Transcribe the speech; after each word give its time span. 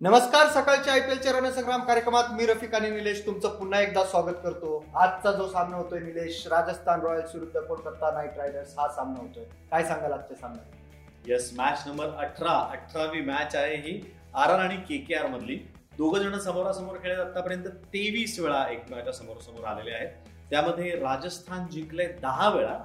नमस्कार 0.00 0.48
सकाळच्या 0.48 0.92
I 0.92 1.00
P 1.00 1.10
एलच्या 1.12 1.32
रणसंग्राम 1.32 1.80
कार्यक्रमात 1.80 2.24
मी 2.32 2.46
रफिक 2.46 2.74
आणि 2.74 2.90
निलेश 2.90 3.26
तुमचं 3.26 3.48
पुन्हा 3.48 3.80
एकदा 3.80 4.04
स्वागत 4.04 4.34
करतो. 4.42 4.84
आजचा 4.94 5.32
जो 5.32 5.48
सामना 5.48 5.76
होतोय 5.76 6.00
निलेश 6.00 6.46
राजस्थान 6.46 7.00
रॉयल्स 7.00 7.34
विरुद्ध 7.34 7.60
कोलकाता 7.60 8.10
नाईट 8.10 8.38
रायडर्स 8.38 8.74
हा 8.78 8.88
सामना 8.88 9.20
होतोय. 9.20 9.44
काय 9.44 9.84
सांगाल 9.84 10.12
आजच्या 10.12 10.36
सामन्यात? 10.36 11.28
येस 11.28 11.50
मॅच 11.56 11.82
नंबर 11.86 12.06
अठरा 12.06 12.52
अठरावी 12.72 13.20
मॅच 13.20 13.56
आहे 13.56 13.76
ही. 13.76 14.00
आर 14.34 14.50
आर 14.50 14.58
आणि 14.58 14.76
के 14.76 14.98
के 14.98 15.14
आर 15.14 15.26
मधली. 15.26 15.56
दोघं 15.96 16.18
जण 16.18 16.38
समोरासमोर 16.38 16.96
खेळत 16.96 17.18
आतापर्यंत 17.18 17.64
तेवीस 17.64 18.38
वेळा 18.40 18.64
एकमेकाच्या 18.70 19.12
समोरासमोर 19.12 19.64
आलेले 19.64 19.94
आहेत. 19.94 20.10
त्यामध्ये 20.50 20.90
राजस्थान 20.90 21.66
जिंकले 21.68 22.06
दहा 22.06 22.48
वेळा 22.48 22.78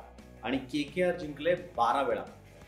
आणि 0.44 0.58
के 0.58 0.84
के 0.84 1.04
आर 1.04 1.18
जिंकले 1.18 1.56
बारा 1.56 2.02
वेळा. 2.02 2.24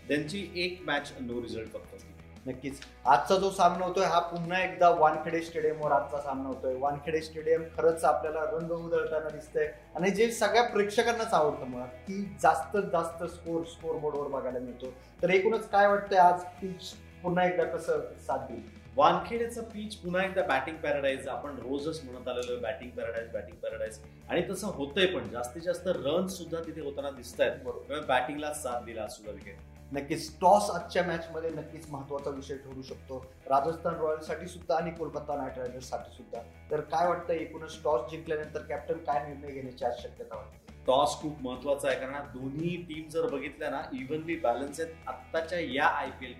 त्यांची 0.07 0.51
एक 0.55 0.81
मॅच 0.85 1.13
नो 1.19 1.41
रिझल्ट 1.41 1.73
फक्त. 1.73 1.91
होती. 1.91 2.14
नक्कीच. 2.45 2.79
आजचा 3.05 3.35
जो 3.35 3.49
सामना 3.51 3.85
होतोय 3.85 4.05
हा 4.05 4.19
पुन्हा 4.19 4.61
एकदा 4.63 4.89
वानखेडे 4.89 5.41
स्टेडियमवर 5.41 5.91
आजचा 5.91 6.21
सामना 6.21 6.47
होतोय. 6.47 6.75
वानखेडे 6.79 7.21
स्टेडियम 7.21 7.63
खरंच 7.77 8.03
आपल्याला 8.03 8.43
रंग 8.51 8.71
उधळताना 8.71 9.29
दिसतंय. 9.29 9.71
आणि 9.95 10.11
जे 10.11 10.31
सगळ्या 10.31 10.63
प्रेक्षकांनाच 10.63 11.33
आवडतं 11.33 11.67
मुळात 11.67 11.87
की 12.07 12.21
जास्त 12.41 12.77
जास्त 12.91 13.23
स्कोर 13.23 13.63
स्कोर 13.63 13.95
बोर्डवर 13.95 14.27
बघायला 14.27 14.59
मिळतो. 14.59 14.93
तर 15.23 15.29
एकूणच 15.29 15.69
काय 15.69 15.87
वाटतंय 15.87 16.19
आज 16.19 16.43
पिच 16.61 16.93
पुन्हा 17.23 17.45
एकदा 17.45 17.63
कसं 17.63 18.01
साथ 18.27 18.47
देईल? 18.47 18.63
वानखेडेचं 18.95 19.63
पीच 19.63 19.95
पुन्हा 19.95 20.23
एकदा 20.23 20.41
बॅटिंग 20.41 20.75
पॅराडाईज 20.75 21.27
आपण 21.27 21.55
रोजच 21.59 22.01
म्हणत 22.05 22.27
आलेलो 22.27 22.59
बॅटिंग 22.61 22.89
पॅराडाईज 22.89 23.31
बॅटिंग 23.31 23.57
पॅराडाईज 23.57 23.99
आणि 24.29 24.41
तसं 24.49 24.67
होतंय 24.67 25.05
पण 25.05 25.29
जास्तीत 25.29 25.61
जास्त 25.61 25.87
रन 25.87 26.27
सुद्धा 26.27 26.59
तिथे 26.59 26.81
होताना 26.81 27.09
दिसत 27.09 27.41
आहेत 27.41 27.63
बरोबर 27.63 28.05
बॅटिंगला 28.05 28.53
साथ 28.53 28.85
दिला 28.85 29.07
सुद्धा 29.07 29.33
विकेट. 29.33 29.57
नक्कीच 29.93 30.39
टॉस 30.41 30.69
आजच्या 30.69 31.03
मॅच 31.03 31.27
मध्ये 31.31 31.49
नक्कीच 31.49 31.89
महत्त्वाचा 31.89 32.29
विषय 32.29 32.55
ठरू 32.57 32.81
शकतो. 32.81 33.17
राजस्थान 33.47 33.95
रॉयल्ससाठी 33.95 34.47
सुद्धा 34.47 34.75
आणि 34.75 34.91
कोलकाता 34.91 35.35
नाईट 35.35 35.57
रायडर्ससाठी 35.57 36.15
सुद्धा. 36.15 36.41
तर 36.71 36.81
काय 36.81 37.07
वाटतं 37.07 37.33
एकूणच 37.33 37.77
टॉस 37.83 38.09
जिंकल्यानंतर 38.11 38.61
कॅप्टन 38.61 38.97
काय 38.97 39.27
निर्णय 39.27 39.51
घेण्याची 39.51 39.85
आज 39.85 40.01
शक्यता 40.03 40.35
वाटते? 40.35 40.73
टॉस 40.87 41.15
खूप 41.21 41.41
महत्त्वाचा 41.41 41.87
आहे 41.87 41.99
कारण 41.99 42.27
दोन्ही 42.33 42.75
टीम 42.89 43.07
जर 43.09 43.29
बघितल्या 43.29 43.69
ना 43.69 43.81
इव्हनली 43.93 44.35
बॅलन्स 44.35 44.79
आहेत 44.79 45.07
आत्ताच्या 45.07 45.59
या 45.59 45.85
आय 45.85 46.09
पी 46.09 46.25
एल 46.25 46.33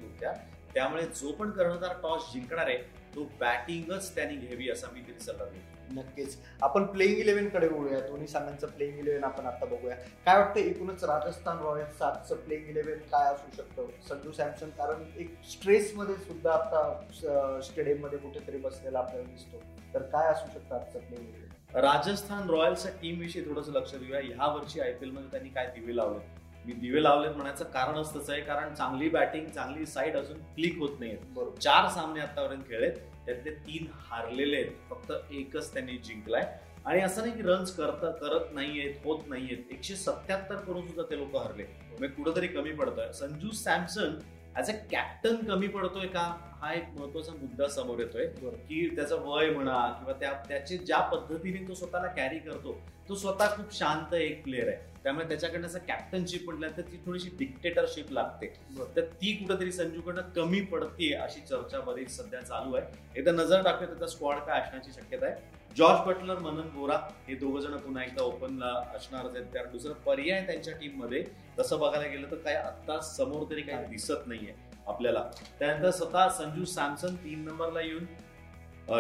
त्यामुळे 0.74 1.04
जो 1.04 1.32
पण 1.32 1.52
कर्णधार 1.52 1.94
टॉस 2.04 2.32
जिंकणार 2.34 2.68
आहे 2.68 2.78
तो 3.16 3.24
बॅटिंगच 3.40 4.14
त्यांनी 4.16 4.36
घ्यावी 4.38 4.70
असा 4.70 4.88
मी 4.94 5.02
तरी 5.08 5.24
सल्ला 5.24 5.46
देईन 5.46 5.74
नक्कीच. 5.92 6.38
आपण 6.64 6.86
प्लेइंग 6.92 7.18
इलेव्हनकडे 7.20 7.68
वळूया. 7.68 8.00
दोन्ही 8.08 8.28
संघांचं 8.28 8.68
प्लेइंग 8.68 9.00
इलेव्हन 9.00 9.24
आपण 9.24 9.46
आता 9.46 9.66
बघूया. 9.66 9.96
काय 10.26 10.38
वाटतं 10.40 10.60
एकूणच 10.60 11.04
राजस्थान 11.04 11.58
रॉयल्स 11.64 12.02
आजचं 12.02 12.36
प्लेइंग 12.36 12.70
इलेव्हन 12.70 13.00
काय 13.12 13.34
असू 13.34 13.56
शकतं? 13.58 13.88
संजू 14.08 14.32
सॅमसन 14.32 14.70
कारण 14.78 15.04
एक 15.18 15.36
स्ट्रेस 15.52 15.94
मध्ये 15.96 16.16
सुद्धा 16.18 16.52
आता 16.54 17.60
स्टेडियममध्ये 17.64 18.20
कुठेतरी 18.20 18.58
बसलेला 18.58 19.00
आपल्याला 19.00 19.28
दिसतो. 19.32 19.62
तर 19.94 20.02
काय 20.14 20.32
असू 20.32 20.48
शकतं 20.54 20.76
आजचं 20.76 21.00
प्लेइंग 21.00 21.28
इलेव्हन 21.28 21.84
राजस्थान 21.84 22.50
रॉयल्सच्या 22.50 22.92
टीम 23.02 23.20
विषयी 23.20 23.46
थोडंसं 23.46 23.72
लक्ष 23.74 23.94
देऊया. 23.94 24.20
ह्या 24.20 24.54
वर्षी 24.54 24.80
आय 24.80 24.92
पी 24.94 25.06
एलमध्ये 25.06 25.32
त्यांनी 25.32 25.50
काय 25.50 25.72
दिवे 25.76 25.96
लावले 25.96 26.20
मी 26.66 26.74
दिवे 26.74 27.04
लावलेत 27.04 27.32
म्हणायचं 27.32 27.64
कारणच 27.64 28.16
तसं 28.16 28.34
आहे 28.34 28.42
कारण 28.42 28.74
चांगली 28.74 29.10
बॅटिंग 29.10 29.46
चांगली 29.46 29.86
साईड 29.86 30.18
अजून 30.18 30.38
क्लिक 30.38 30.78
होत 30.80 30.90
नाहीये 31.00 31.18
बरोबर. 31.24 31.60
चार 31.60 31.90
सामने 31.90 32.20
आतापर्यंत 32.20 32.64
खेळलेत 32.64 32.92
त्यातले 33.26 33.52
तीन 33.52 33.88
हारलेले 33.94 34.56
आहेत. 34.56 34.72
फक्त 34.90 35.14
एकच 35.32 35.74
त्यांनी 35.74 35.98
जिंकलाय. 35.98 36.60
आणि 36.86 37.02
असं 37.02 37.22
नाही 37.22 37.34
की 37.34 37.42
रन्स 37.42 37.76
करत 37.76 38.14
करत 38.22 38.54
नाहीयेत 38.54 38.94
होत 39.04 39.20
नाहीयेत. 39.28 39.58
एकशे 39.72 39.96
सत्याहत्तर 39.96 40.56
करून 40.56 40.88
सुद्धा 40.88 41.04
ते 41.04 41.18
लोक 41.18 41.36
हरले. 41.36 41.64
म्हणजे 41.64 42.08
कुठंतरी 42.08 42.48
कमी 42.48 42.72
पडतोय. 42.72 43.12
Sanju 43.12 43.52
Samson 43.52 44.20
as 44.58 44.70
a 44.70 44.74
captain 44.92 45.36
कमी 45.46 45.68
पडतोय 45.68 46.08
का? 46.08 46.22
हा 46.62 46.74
एक 46.74 46.84
महत्त्वाचा 46.98 47.32
मुद्दा 47.32 47.68
समोर 47.68 48.00
येतोय. 48.00 48.26
की 48.58 48.96
त्याचं 48.96 49.22
वय 49.22 49.50
म्हणा 49.50 49.80
किंवा 49.92 50.14
त्या 50.20 50.32
त्याची 50.48 50.78
ज्या 50.78 51.00
पद्धतीने 51.10 51.68
तो 51.68 51.74
स्वतःला 51.74 52.08
कॅरी 52.08 52.40
करतो 52.40 52.78
तो 53.10 53.16
स्वतः 53.16 53.56
खूप 53.56 53.74
शांत 53.74 54.14
एक 54.14 54.44
प्लेअर 54.44 54.68
आहे. 54.68 54.78
त्यामुळे 55.04 55.28
त्याच्याकडनं 55.28 55.68
असं 55.68 55.80
कॅप्टनशिप 55.80 56.46
म्हटलं 56.46 56.70
तर 56.78 56.82
ती 56.82 56.98
थोडीशी 57.06 57.30
डिक्टेटरशिप 57.40 58.12
लागते. 58.12 58.48
तर 58.96 59.02
ती 59.22 59.34
कुठेतरी 59.34 59.72
संजूकडनं 59.72 60.22
कमी 60.36 60.62
पडते 60.62 61.14
अशी 61.14 61.42
चर्चा 61.42 61.80
बरीच 61.80 62.10
सध्या 62.12 62.42
चालू 62.42 62.76
आहे. 62.76 63.20
एकदा 63.20 63.32
नजर 63.32 63.64
टाकूया 63.64 63.90
त्याचा 63.90 64.08
स्क्वॉड 64.08 64.38
काय 64.38 64.62
असण्याची 64.62 64.92
शक्यता 64.92 65.26
आहे. 65.26 65.65
जॉर्ज 65.78 66.08
बटलर 66.08 66.38
मनन 66.40 66.68
बोरा 66.74 66.96
हे 67.28 67.36
दोघ 67.36 67.58
जण 67.60 67.76
पुन्हा 67.78 68.04
एकदा 68.04 68.24
ओपनला 68.24 68.68
असणारच 68.96 69.36
आहेत. 69.36 69.46
कारण 69.54 69.72
दुसरं 69.72 69.94
पर्याय 70.06 70.46
त्यांच्या 70.46 70.74
टीममध्ये 70.74 71.24
तसं 71.60 71.80
बघायला 71.80 72.08
गेलं 72.08 72.32
तर 72.32 72.36
काय 72.46 72.56
आता 72.56 73.00
समोर 73.02 73.44
तरी 73.50 73.62
काही 73.62 73.88
दिसत 73.88 74.28
नाहीये 74.28 74.54
आपल्याला. 74.88 75.24
त्यानंतर 75.60 75.92
स्वतः 75.92 76.30
संजू 76.38 76.66
सॅमसन 76.66 77.16
तीन 77.24 77.44
नंबरला 77.46 77.82
येऊन 77.82 78.06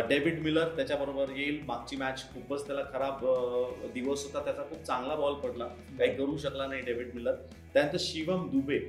डेव्हिड 0.09 0.41
मिलर 0.43 0.75
त्याच्याबरोबर 0.75 1.29
येईल. 1.35 1.61
मागची 1.65 1.95
मॅच 1.95 2.23
खूपच 2.33 2.65
त्याला 2.67 2.81
खराब 2.93 3.25
दिवस 3.93 4.25
होता. 4.25 4.43
त्याचा 4.45 4.63
खूप 4.69 4.83
चांगला 4.83 5.15
बॉल 5.15 5.33
पडला. 5.41 5.67
काही 5.97 6.15
करू 6.15 6.37
शकला 6.37 6.67
नाही 6.67 6.81
डेव्हिड 6.81 7.15
मिलर. 7.15 7.35
त्यानंतर 7.73 7.97
शिवम 7.99 8.47
दुबे 8.49 8.79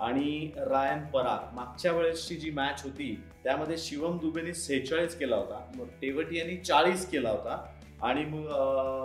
आणि 0.00 0.50
रायन 0.56 1.04
पराग 1.04 1.54
मागच्या 1.54 1.92
वेळेसची 1.92 2.36
जी 2.36 2.50
मॅच 2.50 2.82
होती 2.84 3.22
त्यामध्ये 3.44 3.76
शिवम 3.78 4.18
दुबेने 4.18 4.54
सेहेचाळीस 4.54 5.18
केला 5.18 5.36
होता. 5.36 5.86
टेवटी 6.02 6.38
यांनी 6.38 6.56
चाळीस 6.56 7.10
केला 7.10 7.30
होता. 7.30 7.64
आणि 8.02 8.24
मग 8.24 8.48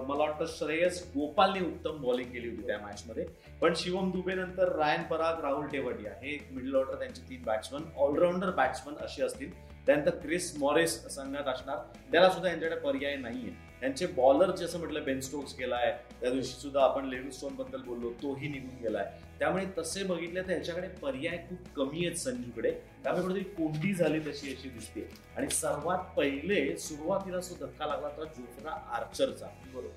मला 0.08 0.24
वाटतं 0.24 0.46
श्रेयस 0.48 1.12
गोपालने 1.16 1.60
उत्तम 1.60 2.02
बॉलिंग 2.02 2.32
केली 2.32 2.50
होती 2.50 2.66
त्या 2.68 2.78
मॅचमध्ये 2.80 3.26
पण 3.62 3.74
शिवम 3.76 4.12
दुबे 4.12 4.34
नंतर 4.34 4.76
रायन 4.76 5.04
पराग 5.04 5.44
राहुल 5.44 5.66
टेवटिया 5.66 6.12
हे 6.12 6.38
मिडल 6.52 6.76
ऑर्डर 6.76 6.96
त्यांचे 6.96 7.22
तीन 7.30 7.44
बॅट्समन 7.44 7.82
ऑलराऊंडर 7.98 8.52
बॅट्समन 8.52 8.94
असे 9.06 9.24
असतील. 9.24 9.52
त्यानंतर 9.86 10.10
क्रिस 10.10 10.56
मॉरेस 10.60 11.08
संघात 11.16 11.48
असणार. 11.48 11.78
त्याला 12.12 12.30
सुद्धा 12.30 12.50
यांच्याकडे 12.50 12.80
पर्याय 12.80 13.16
नाहीये. 13.16 13.69
त्यांचे 13.82 14.06
बॉलर 14.08 14.52
जसं 14.56 14.80
म्हटलं 14.80 15.04
बेन 15.04 15.20
स्टोक्स 15.22 15.56
गेलाय 15.60 15.92
त्या 16.22 16.30
दिवशी 16.30 16.60
सुद्धा 16.62 16.82
आपण 16.84 17.06
लेविस्टोनबद्दल 17.10 17.82
बोललो 17.82 18.10
तोही 18.22 18.48
निघून 18.48 18.78
गेलाय. 18.82 19.06
त्यामुळे 19.40 19.66
तसे 19.78 20.04
बघितले 20.04 20.42
तर 20.42 20.52
याच्याकडे 20.52 20.88
पर्याय 21.02 21.38
खूप 21.50 21.68
कमी 21.76 22.06
आहेत 22.06 22.18
संजूकडे. 22.18 22.72
त्यामुळे 23.04 23.24
कुठेतरी 23.24 23.44
कोंडी 23.56 23.94
झाली 23.94 24.20
तशी 24.20 24.54
अशी 24.54 24.70
दिसते. 24.70 25.08
आणि 25.38 25.50
सर्वात 25.50 26.16
पहिले 26.18 26.78
सुरुवातीला 26.78 27.40
जो 27.40 27.56
धक्का 27.66 27.86
लागला 27.86 28.10
तो 28.18 28.26
जोफ्रा 28.26 28.72
आर्चरचा 28.96 29.48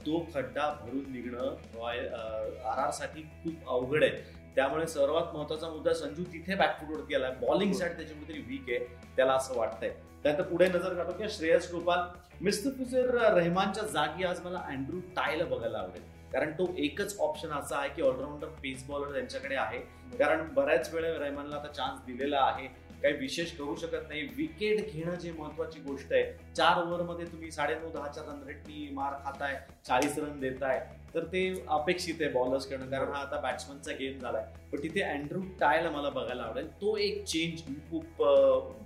तो 0.07 0.27
खड्डा 0.35 0.69
भरून 0.83 1.11
निघणं 1.13 1.85
आर 1.87 2.79
आरसाठी 2.79 3.23
खूप 3.45 3.69
अवघड 3.69 4.05
आहे. 4.05 4.41
त्यामुळे 4.57 4.87
सर्वात 4.87 5.35
महत्त्वाचा 5.35 5.69
मुद्दा 5.69 5.93
संजू 5.93 6.25
तिथे 6.25 6.55
बॅकफुटवर 6.55 7.05
गेला 7.05 7.31
बॉलिंग 7.31 7.73
साईड 7.73 7.97
त्याची 7.97 8.15
कुठेतरी 8.15 8.43
वीक 8.43 8.65
आहे 8.69 8.79
त्याला 9.17 9.33
असं 9.33 9.59
वाटतंय. 9.59 9.91
त्यानंतर 10.23 10.43
पुढे 10.43 10.69
नजर 10.69 10.95
काढतो 10.95 11.13
की 11.13 11.29
श्रेयस 11.29 11.71
गोपाल 11.73 12.01
मिस्तफिजर 12.41 13.11
रहमानच्या 13.35 13.85
जागी 13.85 14.25
आज 14.25 14.41
मला 14.45 14.59
अँड्रू 14.59 15.01
टायला 15.17 15.45
बघायला 15.45 15.79
आवडेल. 15.79 16.03
कारण 16.33 16.53
तो 16.53 16.69
एकच 16.79 17.19
ऑप्शन 17.21 17.51
असा 17.53 17.77
आहे 17.79 17.89
की 17.97 18.03
ऑलराऊंडर 18.03 18.49
पेस 18.63 18.87
बॉलर 18.87 19.13
त्यांच्याकडे 19.13 19.57
आहे. 19.57 19.79
कारण 20.19 20.47
बऱ्याच 20.55 20.93
वेळा 20.95 21.09
रहमानला 21.19 21.57
आता 21.57 21.69
चान्स 21.69 22.05
दिलेला 22.07 22.41
आहे. 22.45 22.67
काही 23.03 23.15
विशेष 23.19 23.53
करू 23.57 23.75
शकत 23.77 24.09
नाही. 24.09 24.23
विकेट 24.37 24.93
घेणं 24.93 25.15
जे 25.15 25.31
महत्वाची 25.33 25.81
गोष्ट 25.81 26.13
आहे 26.13 26.55
चार 26.57 26.83
ओव्हरमध्ये 26.83 27.25
तुम्ही 27.27 27.51
साडेनऊ 27.51 27.91
दहाच्या 27.93 28.23
रन 28.23 28.43
रेटनी 28.47 28.89
मार 28.95 29.15
खाताय 29.25 29.59
चाळीस 29.87 30.19
रन 30.19 30.39
देताय 30.41 30.79
तर 31.15 31.25
ते 31.33 31.43
अपेक्षित 31.69 32.21
आहे 32.21 32.31
बॉलर्स 32.33 32.67
कडनं. 32.67 32.91
कारण 32.91 33.13
हा 33.13 33.21
आता 33.21 33.41
बॅट्समनचा 33.41 33.93
गेम 33.93 34.19
झालाय. 34.19 34.45
पण 34.73 34.83
तिथे 34.83 35.03
अँड्रू 35.03 35.41
टायला 35.61 35.91
मला 35.91 36.11
बघायला 36.11 36.43
आवडेल. 36.43 36.69
तो 36.73 36.97
एक 36.97 37.25
चेंज 37.25 37.63
मी 37.69 37.77
खूप 37.91 38.23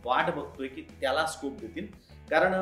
वाट 0.07 0.35
बघतोय 0.35 0.69
की 0.69 0.87
त्याला 1.01 1.27
स्कोप 1.27 1.61
देतील. 1.61 1.87
कारण 2.31 2.55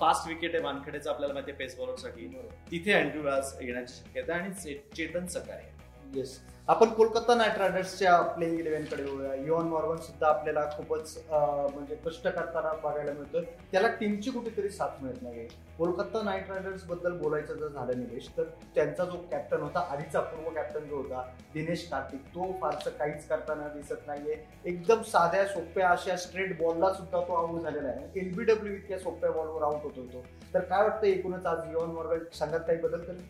फास्ट 0.00 0.28
विकेट 0.28 0.54
आहे 0.54 0.64
वानखेडेचं 0.64 1.10
आपल्याला 1.10 1.34
माहिती 1.34 1.50
आहे 1.50 1.58
पेस 1.58 1.76
बॉलरसाठी 1.78 2.26
तिथे 2.70 2.92
अँड्रू 2.92 3.26
आज 3.28 3.52
येण्याची 3.60 3.94
शक्यता 3.94 4.34
आणि 4.34 4.74
चेतन 4.96 5.26
सकाळी 5.26 5.56
आहे. 5.56 5.76
येस 6.14 6.38
आपण 6.68 6.88
कोलकाता 6.94 7.34
नाईट 7.34 7.58
रायडर्सच्या 7.58 8.20
प्लेइंग 8.22 8.58
इलेव्हनकडे 8.60 9.02
कडे 9.02 9.46
युवन 9.46 9.66
मॉर्गन 9.68 9.96
सुद्धा 9.96 10.28
आपल्याला 10.28 10.64
खूपच 10.76 11.16
म्हणजे 11.30 11.94
कष्ट 12.06 12.26
करताना 12.26 12.72
बघायला 12.82 13.12
मिळतोय. 13.12 13.42
त्याला 13.72 13.88
टीमची 14.00 14.30
कुठेतरी 14.30 14.68
साथ 14.70 15.02
मिळत 15.02 15.22
नाही 15.22 15.46
कोलकाता 15.78 16.22
नाईट 16.22 16.50
रायडर्सबद्दल 16.50 17.16
बोलायचं 17.18 17.54
जर 17.54 17.68
झालं 17.68 17.98
निलेश 17.98 18.28
तर 18.36 18.44
त्यांचा 18.74 19.04
जो 19.04 19.16
कॅप्टन 19.30 19.62
होता 19.62 19.86
आधीचा 19.92 20.20
पूर्व 20.20 20.50
कॅप्टन 20.54 20.88
जो 20.88 20.96
होता 20.96 21.22
दिनेश 21.54 21.88
कार्तिक 21.90 22.26
तो 22.34 22.52
फारसं 22.62 22.90
काहीच 22.98 23.26
करताना 23.28 23.68
दिसत 23.74 24.06
नाहीये. 24.06 24.36
एकदम 24.64 25.02
साध्या 25.06 25.46
सोप्या 25.46 25.90
अशा 25.90 26.16
स्ट्रेट 26.16 26.58
बॉलला 26.58 26.92
सुद्धा 26.94 27.20
तो 27.20 27.34
आऊट 27.36 27.60
झालेला 27.60 27.88
आहे. 27.88 28.06
एलबीडब्ल्यू 28.20 28.74
इतक्या 28.74 28.98
सोप्या 28.98 29.30
बॉलवर 29.30 29.62
आऊट 29.62 29.82
होतो 29.82 30.06
तो 30.12 30.24
तर 30.54 30.60
काय 30.60 30.82
वाटतं 30.82 31.06
एकूणच 31.06 31.46
आज 31.46 31.72
युवन 31.72 31.94
मॉर्गन 31.94 32.24
संघात 32.34 32.60
काही 32.60 32.78
बदल 32.78 33.00
करेल? 33.00 33.26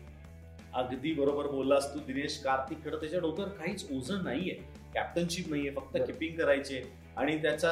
अगदी 0.73 1.13
बरोबर 1.13 1.47
बोललास 1.47 1.91
तू 1.93 1.99
दिनेश. 1.99 2.37
कार्तिककडे 2.37 2.97
त्याच्या 2.97 3.19
डोक्यावर 3.19 3.51
काहीच 3.51 3.91
ओझं 3.91 4.23
नाहीये. 4.23 4.59
कॅप्टनशिप 4.93 5.49
नाहीये 5.49 5.71
फक्त. 5.71 5.97
किपिंग 5.97 6.37
करायचे 6.37 6.98
आणि 7.17 7.37
त्याचा 7.41 7.71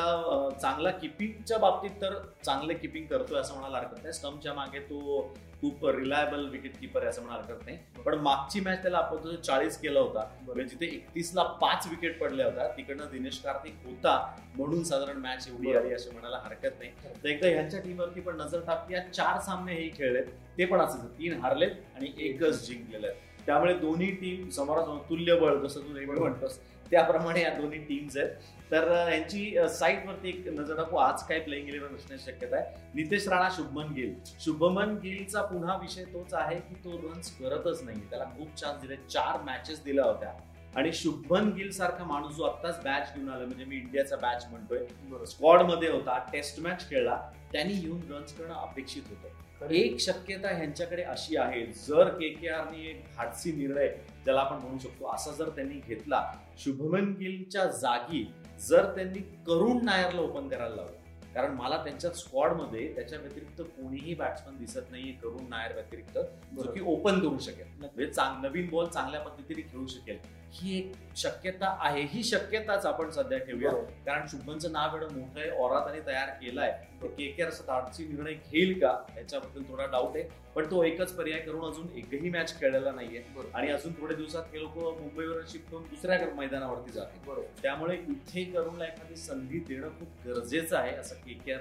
चांगला 0.61 0.91
किपिंगच्या 0.91 1.57
बाबतीत 1.57 1.91
तर 2.01 2.13
चांगले 2.45 2.73
किपिंग 2.73 3.05
करतोय 3.05 3.39
असं 3.39 3.53
म्हणायला 3.53 3.77
हरकत 3.77 4.01
नाही. 4.03 4.13
स्टम्पच्या 4.13 4.53
मागे 4.53 4.79
तो 4.79 5.21
खूप 5.61 5.85
रिलायबल 5.87 6.47
विकेट 6.49 6.77
किपर 6.79 7.01
आहे 7.01 7.09
असं 7.09 7.21
म्हणायला 7.21 7.43
हरकत 7.43 7.65
नाही. 7.65 7.77
पण 8.05 8.15
मागची 8.19 8.59
मॅच 8.59 8.81
त्याला 8.81 8.97
आपण 8.97 9.35
चाळीस 9.37 9.77
केला 9.81 9.99
होता 9.99 10.25
म्हणजे 10.41 10.63
जिथे 10.65 10.85
एकतीसला 10.95 11.43
पाच 11.61 11.87
विकेट 11.89 12.19
पडल्या 12.19 12.45
होत्या 12.45 12.67
तिकडनं 12.77 13.09
दिनेश 13.11 13.39
कार्तिक 13.41 13.85
होता 13.85 14.15
म्हणून 14.55 14.83
साधारण 14.83 15.17
मॅच 15.17 15.47
एवढी. 15.47 15.73
आली 15.75 15.93
असं 15.93 16.13
म्हणायला 16.13 16.37
हरकत 16.43 16.79
नाही. 16.79 16.91
तर 17.23 17.27
एकदा 17.29 17.47
ह्यांच्या 17.47 17.79
टीमवरती 17.79 18.21
पण 18.21 18.41
नजर 18.41 18.59
टाकली 18.67 18.95
या 18.95 19.01
चार 19.13 19.39
सामने 19.39 19.73
हे 19.73 19.87
खेळलेत 19.97 20.25
ते 20.57 20.65
पण 20.65 20.81
असं 20.81 21.07
तीन 21.19 21.39
हारलेत 21.41 21.71
आणि 21.95 22.11
एकच 22.19 22.65
जिंकलेले 22.67 23.07
आहेत. 23.07 23.21
त्यामुळे 23.47 23.73
दोन्ही 23.73 24.11
टीम 24.11 24.49
समोरासमोर 24.49 24.97
तुल्यबळ 25.09 25.55
जसं 25.57 25.81
तू 25.81 25.93
नेहमी 25.93 26.19
म्हणतोस 26.19 26.59
त्याप्रमाणे 26.91 27.41
या 27.41 27.49
दोन्ही 27.49 27.79
टीम्स 27.79 28.17
आहेत. 28.17 28.29
तर 28.71 28.91
यांची 29.11 29.67
साईटवरती 29.69 30.29
एक 30.29 30.47
नजर 30.47 30.75
टाकू. 30.75 30.97
आज 30.97 31.23
काय 31.23 31.39
प्लेइंग 31.39 31.67
इलेव्हन 31.67 31.95
असण्याची 31.95 32.31
शक्यता 32.31 32.55
आहे. 32.55 32.91
नितेश 32.95 33.27
राणा 33.27 33.49
शुभमन 33.55 33.91
गिल. 33.93 34.13
शुभमन 34.39 34.95
गिलचा 34.97 35.41
पुन्हा 35.41 35.77
विषय 35.77 36.03
तोच 36.03 36.33
आहे 36.33 36.59
की 36.59 36.75
तो 36.83 36.97
रन्स 36.97 37.31
करतच 37.37 37.83
नाही 37.83 37.99
त्याला 38.09 38.25
खूप 38.37 38.55
चान्स 38.55 38.81
दिले. 38.81 38.95
चार 39.09 39.41
मॅचेस 39.41 39.83
दिल्या 39.83 40.05
होत्या. 40.05 40.33
आणि 40.77 40.91
शुभमन 40.93 41.49
गिल 41.51 41.69
सारखा 41.71 42.03
माणूस 42.05 42.35
जो 42.35 42.43
आत्ताच 42.43 42.83
बॅच 42.83 43.13
घेऊन 43.13 43.29
आला 43.29 43.45
म्हणजे 43.45 43.65
मी 43.65 43.75
इंडियाचा 43.75 44.15
बॅच 44.15 44.45
म्हणतोय. 44.49 45.25
स्क्वॉडमध्ये 45.25 45.89
होता 45.91 46.17
टेस्ट 46.31 46.59
मॅच 46.63 46.87
खेळला 46.89 47.15
त्यांनी 47.51 47.73
येऊन 47.73 48.01
रन्स 48.11 48.33
करणं 48.37 48.53
अपेक्षित 48.53 49.03
होतं. 49.09 49.71
एक 49.71 49.99
शक्यता 49.99 50.49
ह्यांच्याकडे 50.55 51.03
अशी 51.03 51.37
आहे 51.37 51.65
जर 51.77 52.09
के 52.17 52.29
के 52.29 52.49
आरनी 52.49 52.85
एक 52.89 53.03
धाडसी 53.15 53.51
निर्णय 53.51 53.87
ज्याला 54.25 54.41
आपण 54.41 54.57
म्हणू 54.57 54.77
शकतो 54.79 55.13
असा 55.13 55.31
जर 55.31 55.49
त्यांनी 55.49 55.79
घेतला 55.87 56.21
शुभमन 56.63 57.11
गिलच्या 57.19 57.65
जागी 57.81 58.23
जर 58.67 58.93
त्यांनी 58.95 59.19
करुण 59.47 59.83
नायरला 59.85 60.21
ओपन 60.21 60.47
करायला 60.49 60.75
लावलं 60.75 61.33
कारण 61.33 61.55
मला 61.55 61.83
त्यांच्या 61.83 62.11
स्क्वॉडमध्ये 62.11 62.87
त्याच्या 62.95 63.19
व्यतिरिक्त 63.19 63.61
कोणीही 63.61 64.13
बॅट्समन 64.15 64.57
दिसत 64.57 64.91
नाहीये 64.91 65.11
करुण 65.13 65.49
नायर 65.49 65.73
व्यतिरिक्त 65.73 66.17
जो 66.57 66.71
की 66.71 66.81
ओपन 66.85 67.19
करू 67.19 67.37
शकेल. 67.39 67.67
म्हणजे 67.79 68.11
नवीन 68.41 68.69
बॉल 68.69 68.85
चांगल्या 68.85 69.19
पद्धतीने 69.21 69.61
खेळू 69.61 69.85
शकेल. 69.87 70.17
ही 70.57 70.77
एक 70.77 70.93
शक्यता 71.15 71.77
आहे. 71.79 72.01
ही 72.01 72.23
शक्यताच 72.23 72.85
आपण 72.85 73.09
सध्या 73.09 73.37
ठेवूया. 73.37 73.71
कारण 74.05 74.25
शुभमनचं 74.27 74.71
नाव 74.71 74.95
एवढं 74.95 75.13
मोठं 75.13 75.39
आहे. 75.41 75.51
ओरा 75.59 75.79
त्यांनी 75.79 76.01
तयार 76.07 76.29
केलाय. 76.29 76.71
के 77.03 77.31
के 77.31 77.43
असं 77.43 77.63
धाडसी 77.67 78.05
निर्णय 78.07 78.33
घेईल 78.33 78.79
का? 78.79 78.97
याच्याबद्दल 79.17 79.63
थोडा 79.63 79.85
डाऊट 79.85 80.15
आहे. 80.15 80.29
पण 80.55 80.65
तो 80.65 80.83
एकच 80.83 81.11
पर्याय 81.11 81.39
करून 81.39 81.71
अजून 81.71 81.87
एकही 81.95 82.29
मॅच 82.29 82.59
खेळलेला 82.59 82.91
नाहीये. 82.91 83.23
आणि 83.53 83.71
अजून 83.71 83.93
थोडे 83.93 84.15
दिवसात 84.15 84.43
हे 84.53 84.59
लोक 84.59 84.77
मुंबईवर 84.77 85.41
शिफ्ट 85.47 85.71
होऊन 85.71 85.83
दुसऱ्या 85.83 86.35
मैदानावरती 86.35 86.91
जातील. 86.91 87.41
त्यामुळे 87.61 87.97
इथे 87.97 88.43
करूनला 88.43 88.85
एखादी 88.85 89.15
संधी 89.15 89.59
देणं 89.59 89.89
खूप 89.89 90.07
गरजेचं 90.25 90.77
आहे 90.77 90.95
असं 90.95 91.15
के 91.15 91.33
के 91.33 91.55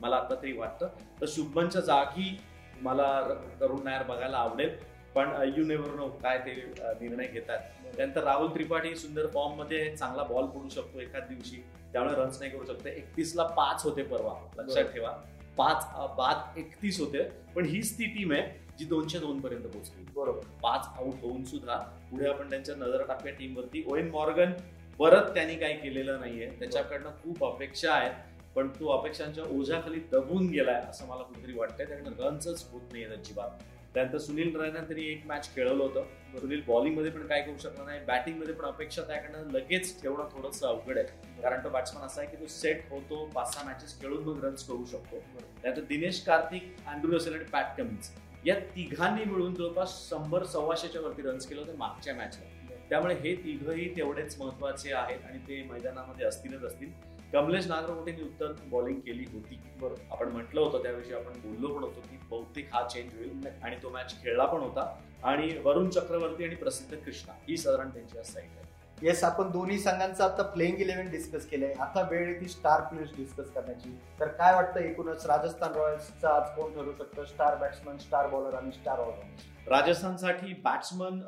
मला 0.00 0.16
आता 0.16 0.34
तरी 0.34 0.52
वाटतं. 0.52 0.88
तर 1.20 1.26
शुभमनच्या 1.28 1.80
जागी 1.80 2.40
मला 2.82 3.20
करुण 3.60 3.84
नायर 3.84 4.02
बघायला 4.02 4.36
आवडेल. 4.36 4.93
पण 5.14 5.30
यू 5.56 5.64
नेवर 5.64 5.94
नो 5.96 6.08
काय 6.22 6.38
ते 6.38 6.54
निर्णय 7.00 7.26
घेतात. 7.26 7.58
त्यानंतर 7.96 8.24
राहुल 8.24 8.48
त्रिपाठी 8.54 8.94
सुंदर 8.96 9.26
फॉर्ममध्ये 9.34 9.94
चांगला 9.96 10.22
बॉल 10.22 10.46
पडू 10.46 10.68
शकतो 10.68 11.00
एखाद 11.00 11.28
दिवशी. 11.28 11.62
त्यामुळे 11.92 12.14
रन्स 12.14 12.38
नाही 12.40 12.50
करू 12.50 12.64
शकते. 12.66 12.90
एकतीस 12.90 13.34
ला 13.36 13.44
पाच 13.56 13.84
होते 13.84 14.02
परवा 14.02 14.34
लक्षात. 14.56 14.84
ठेवा. 14.84 15.10
पाच 15.56 15.84
बाद 16.16 16.58
एकतीस 16.58 16.98
होते 17.00 17.22
पण 17.54 17.64
हीच 17.64 17.92
ती 17.98 18.04
टीम 18.14 18.32
आहे 18.32 18.62
जी 18.78 18.84
दोनशे 18.84 19.18
दोन 19.18 19.40
पर्यंत 19.40 19.64
पोहोचली. 19.64 20.04
बरोबर. 20.14 20.46
पाच 20.62 20.86
आऊट 20.98 21.20
होऊन 21.22 21.44
सुद्धा 21.44 21.76
पुढे 22.10 22.28
आपण 22.28 22.50
त्यांच्या 22.50 22.74
नजर 22.76 23.02
टाकूया 23.08 23.34
टीम 23.34 23.56
वरती. 23.56 23.84
ओएन 23.86 24.10
मॉर्गन 24.10 24.52
परत 24.98 25.30
त्यांनी 25.34 25.54
काही 25.56 25.76
केलेलं 25.78 26.20
नाहीये. 26.20 26.48
त्याच्याकडनं 26.58 27.10
खूप 27.22 27.44
अपेक्षा 27.44 27.92
आहेत 27.92 28.12
पण 28.56 28.68
तो 28.70 28.88
अपेक्षांच्या 28.88 29.44
ओझ्याखाली 29.50 30.00
दबून 30.12 30.46
गेलाय 30.48 30.80
असं 30.90 31.06
मला 31.06 31.22
कुठेतरी 31.22 31.52
वाटतंय. 31.52 31.86
त्याकडनं 31.86 32.22
रन्सच 32.24 32.68
होत 32.72 32.92
नाहीये 32.92 33.08
अजिबात. 33.10 33.62
त्यानंतर 33.94 34.18
सुनील 34.18 34.56
रायना 34.56 34.80
त्यांनी 34.80 35.06
एक 35.08 35.26
मॅच 35.26 35.54
खेळवलं 35.54 35.82
होतं. 35.82 36.38
सुनील 36.40 36.62
बॉलिंगमध्ये 36.66 37.10
पण 37.10 37.26
काय 37.26 37.42
करू 37.42 37.56
शकला 37.58 37.84
नाही. 37.84 38.00
बॅटिंगमध्ये 38.06 38.54
पण 38.54 38.64
अपेक्षा 38.64 39.02
त्याकडनं 39.02 39.50
लगेच 39.52 40.00
ठेवणं 40.02 40.28
थोडंसं 40.32 40.66
अवघड 40.68 40.98
आहे. 40.98 41.42
कारण 41.42 41.64
तो 41.64 41.68
बॅट्समन 41.68 42.06
असा 42.06 42.20
आहे 42.20 42.30
की 42.30 42.36
तो 42.36 42.46
सेट 42.46 42.82
होतो 42.90 43.24
पाच 43.34 43.54
सहा 43.54 43.64
मॅचेस 43.64 44.00
खेळून 44.00 44.24
मग 44.24 44.44
रन्स 44.44 44.66
करू 44.68 44.84
शकतो. 44.84 45.18
त्यानंतर 45.62 45.82
दिनेश 45.82 46.20
कार्तिक 46.20 46.74
अँड्रू 46.86 47.12
रसेल 47.12 47.34
आणि 47.34 47.44
पॅट 47.44 47.76
कमिन्स 47.78 48.10
या 48.46 48.54
तिघांनी 48.76 49.24
मिळून 49.24 49.54
जवळपास 49.54 49.98
शंभर 50.10 50.44
सव्वाशेच्या 50.44 51.00
वरती 51.00 51.22
रन्स 51.22 51.46
केले 51.46 51.60
होते 51.60 51.76
मागच्या 51.76 52.14
मॅचला 52.14 52.76
त्यामुळे 52.88 53.14
हे 53.14 53.34
तिघही 53.34 53.88
तेवढेच 53.96 54.38
महत्त्वाचे 54.38 54.92
आहेत 54.92 55.24
आणि 55.24 55.38
ते 55.38 55.62
मैदानामध्ये 55.62 56.26
असतीलच 56.26 56.64
असतील. 56.64 56.90
कमलेश 57.34 57.66
नागरकोटेंनी 57.66 58.22
उत्तर 58.22 58.52
बॉलिंग 58.70 58.98
केली 59.06 59.24
होती. 59.32 59.60
बरोबर 59.80 60.02
आपण 60.12 60.28
म्हटलं 60.32 60.60
होतं 60.60 60.82
त्याविषयी 60.82 61.14
आपण 61.14 61.40
बोललो 61.44 61.68
पण 61.68 61.82
होतो 61.84 62.00
की 62.00 62.18
बहुतेक 62.30 62.68
हा 62.72 62.86
चेंज 62.88 63.14
होईल 63.14 63.46
आणि 63.62 63.76
तो 63.82 63.90
मॅच 63.90 64.14
खेळला 64.22 64.44
पण 64.46 64.60
होता. 64.60 64.86
आणि 65.24 65.48
वरुण 65.64 65.88
चक्रवर्ती 65.90 66.44
आणि 66.44 66.54
प्रसिद्ध 66.54 67.02
कृष्णा 67.04 67.34
ही 67.48 67.56
साधारण 67.56 67.88
त्यांची 67.88 68.18
आज 68.18 68.32
साईड 68.32 68.50
आहे. 68.50 68.62
येस 69.02 69.22
आपण 69.24 69.50
दोन्ही 69.50 69.78
संघांचं 69.78 70.24
आता 70.24 70.42
प्लेइंग 70.52 70.80
इलेव्हन 70.80 71.10
डिस्कस 71.10 71.46
केलंय. 71.48 71.72
आता 71.80 72.06
वेळ 72.10 72.24
आहे 72.26 72.40
ती 72.40 72.48
स्टार 72.48 72.80
प्लेयर्स 72.88 73.16
डिस्कस 73.16 73.50
करण्याची. 73.54 73.96
तर 74.20 74.28
काय 74.28 74.54
वाटतं 74.54 74.80
एकूणच 74.80 75.26
राजस्थान 75.26 75.72
रॉयल्सचा 75.76 76.34
आज 76.34 76.54
कोण 76.56 76.72
ठरू 76.74 76.92
शकतं? 76.98 77.24
स्टार 77.24 77.56
बॅट्समन 77.60 77.96
स्टार 77.98 78.28
बॉलर 78.28 78.54
आणि 78.58 78.72
स्टार 78.72 78.98
ऑलराऊंडर 78.98 79.70
राजस्थानसाठी 79.70 80.54
बॅट्समन 80.64 81.20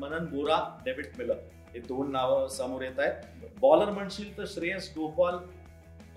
मनन 0.00 0.26
बोरा 0.30 0.64
डेव्हिड 0.84 1.06
मिलर. 1.18 1.36
हे 1.72 1.80
दोन 1.80 2.12
नावं 2.12 2.46
समोर 2.48 2.82
येत 2.82 2.98
आहेत. 2.98 3.45
बॉलर 3.60 3.90
म्हणशील 3.90 4.36
तर 4.38 4.44
श्रेयस 4.48 4.92
गोपाल 4.96 5.34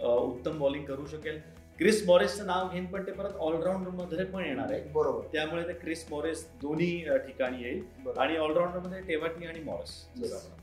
उत्तम 0.03 0.59
बॉलिंग 0.59 0.83
करू 0.85 1.05
शकेल. 1.05 1.39
क्रिस 1.79 2.03
मॉरिसचं 2.07 2.45
नाव 2.47 2.69
घेईन 2.69 2.85
पण 2.85 3.05
ते 3.07 3.11
परत 3.11 3.35
ऑलराऊंडरमध्ये 3.39 4.25
पण 4.25 4.43
येणार 4.45 4.71
आहे. 4.71 4.81
बरोबर. 4.93 5.25
त्यामुळे 5.33 5.67
ते 5.67 5.73
क्रिस 5.73 6.05
मॉरिस 6.11 6.45
दोन्ही 6.61 7.17
ठिकाणी 7.27 7.63
येईल. 7.63 7.83
आणि 8.17 8.37
ऑलराऊंडरमध्ये 8.37 9.01
टेवाटनी 9.07 9.45
आणि 9.47 9.59
Morris. 9.63 9.91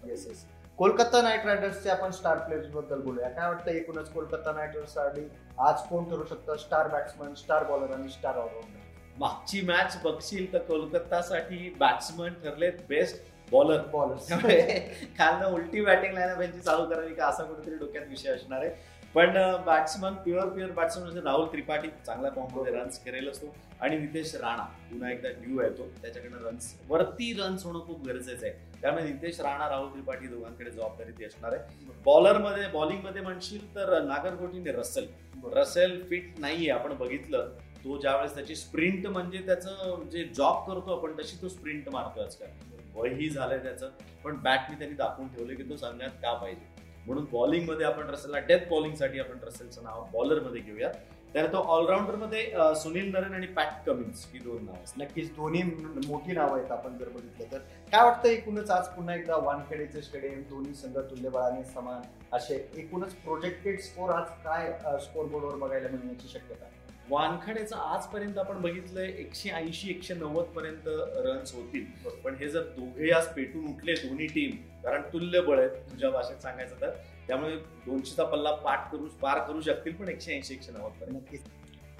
Yes 0.05 0.26
yes 0.26 0.44
Kolkata 0.78 1.20
Knight 1.23 1.44
रायडर्सचे 1.46 1.90
आपण 1.90 2.11
स्टार 2.11 2.38
प्लेयर्सबद्दल 2.38 3.00
बोलूया. 3.00 3.29
काय 3.29 3.49
वाटतं 3.49 3.70
एकूणच 3.70 4.12
कोलकाता 4.12 4.52
नाईट 4.52 4.75
रायडर्ससाठी 4.75 5.22
आज 5.67 5.82
कोण 5.88 6.08
ठरू 6.11 6.25
शकतं? 6.25 6.56
स्टार 6.56 6.88
बॅट्समन 6.88 7.34
स्टार 7.34 7.64
बॉलर 7.64 7.93
आणि 7.94 8.08
स्टार 8.08 8.34
ऑलराऊंडर? 8.34 8.84
मागची 9.19 9.61
मॅच 9.67 9.96
बघशील 10.05 10.52
तर 10.52 10.58
कोलकातासाठी 10.58 11.75
बॅट्समन 11.79 12.34
ठरलेत 12.44 12.87
बेस्ट. 12.88 13.22
बॉलर 13.52 13.76
त्यामुळे 14.28 14.78
खालनं 15.19 15.46
उलटी 15.46 15.81
बॅटिंग 15.81 16.14
लाईन 16.14 16.43
यांची 16.43 16.60
चालू 16.60 16.87
करावी 16.90 17.14
का 17.14 17.26
असा 17.26 17.44
कुठेतरी 17.44 17.75
डोक्यात 17.75 18.06
विषय 18.08 18.31
असणार 18.31 18.60
आहे. 18.60 18.70
पण 19.14 19.32
बॅट्समन 19.66 20.14
प्युअर 20.14 20.48
प्युअर 20.48 20.70
बॅट्समन 20.70 21.02
म्हणजे 21.02 21.20
राहुल 21.20 21.46
त्रिपाठी. 21.46 21.88
चांगल्या 22.06 22.31
फॉर्ममध्ये 22.31 22.72
रन्स 22.72 23.04
करेल 23.04 23.31
असतो. 23.31 23.54
आणि 23.81 23.98
नितेश 23.98 24.34
राणा 24.34 24.62
पुन्हा 24.90 25.10
एकदा 25.10 25.28
न्यू 25.28 25.60
आहे 25.60 25.70
तो. 25.70 25.88
त्याच्याकडनं 26.02 26.48
रन्स 26.48 26.75
वरती 26.88 27.32
रन्स 27.32 27.64
होणं 27.64 27.81
खूप 27.87 28.06
गरजेचं 28.06 28.46
आहे. 28.46 28.54
त्यामुळे 28.82 29.04
नितेश 29.04 29.40
राणा 29.40 29.69
राहुल 29.69 29.88
त्रिपाठी 29.88 30.26
दोघांकडे 30.26 30.70
जबाबदारी 30.70 31.12
ती 31.12 31.25
असणार 31.25 31.52
आहे. 31.52 31.87
बॉलरमध्ये 32.04 32.66
बॉलिंगमध्ये 32.66 33.22
म्हणशील 33.22 33.74
तर 33.74 34.03
नागरकोटीने 34.03 34.72
रसेल. 34.72 35.06
रसेल 35.53 36.08
फिट 36.10 36.34
नाहीये. 36.38 36.70
आपण 36.70 36.94
बघितलं 36.94 37.48
तो 37.84 38.00
ज्यावेळेस 38.00 38.34
त्याची 38.34 38.55
स्प्रिंट 38.56 39.06
म्हणजे 39.06 39.38
त्याचं 39.38 40.03
जे 40.12 40.24
जॉब 40.24 40.70
करतो 40.70 40.96
आपण 40.98 41.12
तशी 41.19 41.36
तो 41.43 41.48
स्प्रिंट 41.48 41.88
मारतो 41.88 42.20
आजकाल. 42.20 42.48
वयही 42.96 43.29
झालंय 43.29 43.58
त्याचं. 43.58 43.91
पण 44.24 44.36
बॅटने 44.43 44.79
त्यांनी 44.79 44.96
दाखवून 44.96 45.29
ठेवलं 45.29 45.55
की 45.55 45.69
तो 45.70 45.76
संघात 45.76 46.22
का 46.22 46.32
पाहिजे. 46.34 46.74
म्हणून 47.06 47.24
बॉलिंगमध्ये 47.32 47.86
आपण 47.86 48.08
रसेलला 48.10 48.38
डेथ 48.46 48.69
बॉलिंगसाठी 48.70 49.19
आपण 49.20 49.38
रसेलचं 49.43 49.84
नाव 49.84 50.05
बॉलरमध्ये 50.12 50.60
घेऊया 50.60 50.91
तर 51.34 51.46
तो 51.53 51.56
ऑलराऊंडरमध्ये 51.69 52.43
सुनील 52.76 53.10
नरेन 53.12 53.34
आणि 53.34 53.46
पॅट 53.46 53.84
कमिन्स 53.86 54.24
ही 54.32 54.38
दोन 54.38 54.65
नाव 54.65 55.00
नक्कीच 55.03 55.31
दोन्ही 55.36 55.62
मोठी 56.06 56.32
नावं 56.32 56.58
आहेत 56.58 56.70
आपण 56.72 56.96
जर 56.98 57.08
बघितलं 57.08 57.53
तर. 57.53 57.58
काय 57.93 58.03
वाटतं 58.03 58.29
एकूणच 58.29 58.70
आज 58.70 58.88
पुन्हा 58.88 59.15
एकदा 59.15 59.36
वानखेडेचे 59.36 60.03
स्टेडियम 60.03 60.41
दोन्ही 60.50 60.74
संघ 60.74 60.96
तुल्यबळाने 61.00 61.65
समान 61.65 62.00
असे 62.32 62.56
एकूणच 62.76 63.15
प्रोजेक्टेड 63.17 63.81
स्कोर 63.81 64.10
आज 64.10 64.31
काय 64.44 64.72
स्कोर 65.05 65.26
बोर्डवर 65.26 65.56
बघायला 65.56 65.88
मिळण्याची 65.88 66.29
शक्यता 66.29 66.65
आहे? 66.65 66.74
वानखडेचं 67.10 67.77
आजपर्यंत 67.77 68.39
आपण 68.39 68.60
बघितलंय 68.63 69.08
एकशे 69.19 69.51
ऐंशी 69.51 69.91
एकशे 69.91 70.15
नव्वद 70.15 70.44
पर्यंत 70.55 70.89
रन्स 71.27 71.55
होतील. 71.55 71.84
पण 72.25 72.34
हे 72.41 72.48
जर 72.48 72.63
दोघे 72.77 73.10
आज 73.10 73.27
पेटून 73.34 73.67
उठले 73.67 73.93
दोन्ही 73.96 74.27
टीम 74.27 74.56
कारण 74.84 75.03
तुल्य 75.13 75.41
बळ 75.41 75.58
आहेत 75.58 75.77
तुझ्या 75.91 76.10
भाषेत 76.10 76.43
सांगायचं 76.43 76.81
तर 76.81 76.91
त्यामुळे 77.27 77.56
दोनशेचा 77.86 78.25
पल्ला 78.25 78.51
पाठ 78.65 78.91
करू 78.93 79.06
पार 79.22 79.39
करू 79.48 79.60
शकतील 79.60 79.94
पण 79.94 80.08
एकशे 80.08 80.34
ऐंशी 80.36 80.55
एकशे 80.55 80.72
नव्वद 80.72 81.01
पर्यंत. 81.01 81.48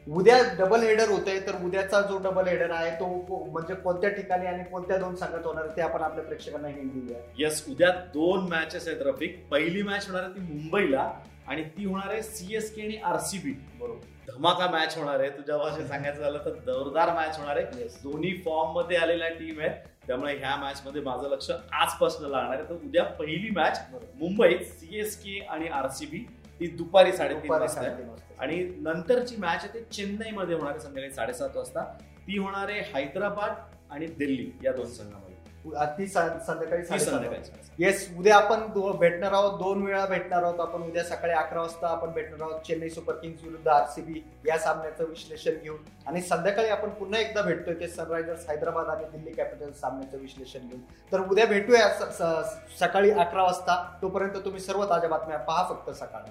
उद्या 0.07 0.37
डबल 0.59 0.83
हेडर 0.83 1.09
होते 1.09 1.39
तर 1.47 1.55
उद्याचा 1.65 2.01
जो 2.01 2.19
डबल 2.25 2.49
हेडर 2.49 2.71
आहे 2.71 2.91
तो 3.01 3.07
म्हणजे 3.53 3.75
कोणत्या 3.75 4.11
ठिकाणी 4.11 4.47
आणि 4.47 4.65
कोणत्या 4.65 4.99
दोन 4.99 5.15
संघात 5.17 5.47
होणार 5.47 5.67
ते 5.77 5.83
आपण 5.83 6.03
आपल्या 6.03 6.25
प्रेक्षकांना 6.25 6.69
हिंट 6.69 6.93
देऊया. 6.93 7.21
येस 7.39 7.65
उद्या 7.71 7.91
दोन 8.15 8.49
मॅचेस 8.49 8.87
आहेत 8.89 9.03
रफिक. 9.03 9.39
पहिली 9.51 9.83
मॅच 9.83 10.09
होणार 10.09 10.23
आहे 10.23 10.35
ती 10.35 10.53
मुंबईला. 10.53 11.11
आणि 11.49 11.63
ती 11.63 11.85
होणार 11.85 12.11
आहे 12.11 12.23
सीएसके 12.23 12.83
आणि 12.83 12.97
आरसीबी 12.97 13.53
बरोबर. 13.81 14.15
धमाका 14.29 14.67
मॅच 14.71 14.97
होणार 14.99 15.21
आहे. 15.21 15.29
तुझ्या 15.31 15.57
भाषेत 15.57 15.87
सांगायचं 15.87 16.21
झालं 16.21 16.39
तर 16.45 16.51
जोरदार 16.51 17.13
मॅच 17.15 17.39
होणार 17.39 17.57
आहे. 17.57 17.85
दोन्ही 18.03 18.33
फॉर्ममध्ये 18.45 18.97
आलेल्या 18.97 19.29
टीम 19.29 19.61
आहेत. 19.61 19.87
त्यामुळे 20.07 20.37
ह्या 20.37 20.57
मॅच 20.57 20.83
मध्ये 20.87 21.03
माझं 21.03 21.29
लक्ष 21.29 21.51
आजपासून 21.51 22.31
लागणार 22.31 22.59
आहे. 22.59 22.69
तर 22.69 22.75
उद्या 22.75 23.05
पहिली 23.05 23.51
मॅच. 23.51 23.81
मुंबईत 23.93 24.63
सीएसके 24.63 25.39
आणि 25.41 25.69
आरसीबी 25.69 26.19
ती 26.61 26.67
दुपारी 26.67 27.09
आहे. 27.09 27.17
साडेतीन 27.17 27.53
वाजता. 27.53 27.81
आणि 28.39 28.57
नंतरची 28.77 29.37
मॅच 29.37 29.65
आहे 29.65 29.75
ती 29.75 29.85
चेन्नईमध्ये 29.93 30.55
होणार 30.55 30.71
आहे. 30.71 30.81
संध्याकाळी 30.81 31.15
साडेसात 31.15 31.57
वाजता. 31.57 31.85
ती 32.29 32.39
होणार 32.39 32.71
आहे 32.71 32.81
हैदराबाद 32.95 33.55
आणि 33.91 34.07
दिल्ली 34.07 34.51
या 34.65 34.73
दोन 34.73 34.87
संघामध्ये. 34.87 35.26
ती 35.99 36.07
संध्याकाळी. 36.07 36.83
येस 37.79 38.09
उद्या 38.19 38.37
आपण 38.37 38.61
भेटणार 38.99 39.33
आहोत 39.33 39.59
दोन 39.59 39.83
वेळा 39.83 40.05
भेटणार 40.07 40.43
आहोत 40.43 40.61
आपण. 40.61 40.83
उद्या 40.83 41.03
सकाळी 41.05 41.33
अकरा 41.33 41.61
वाजता 41.61 41.89
आपण 41.89 42.11
भेटणार 42.13 42.41
आहोत 42.41 42.61
चेन्नई 42.67 42.89
सुपर 42.91 43.15
किंग्स 43.15 43.45
विरुद्ध 43.45 43.69
आरसीबी 43.69 44.23
या 44.49 44.59
सामन्याचं 44.59 45.09
विश्लेषण 45.09 45.59
घेऊन. 45.63 45.79
आणि 46.07 46.21
संध्याकाळी 46.23 46.69
आपण 46.69 46.91
पुन्हा 46.91 47.21
एकदा 47.21 47.43
भेटतोय 47.43 47.75
ते 47.81 47.89
सनरायझर्स 47.89 48.49
हैदराबाद 48.51 48.89
आणि 48.89 49.05
दिल्ली 49.13 49.33
कॅपिटल्स 49.33 49.81
सामन्याचं 49.81 50.19
विश्लेषण 50.19 50.69
घेऊन. 50.69 50.81
तर 51.13 51.29
उद्या 51.31 51.47
भेटूया 51.47 51.89
सकाळी 52.81 53.11
अकरा 53.11 53.43
वाजता. 53.43 53.83
तोपर्यंत 54.03 54.45
तुम्ही 54.45 54.61
सर्व 54.61 54.85
ताज्या 54.85 55.11
बातम्या 55.11 55.39
पहा 55.39 55.69
फक्त 55.71 55.91
सकाळी. 55.97 56.31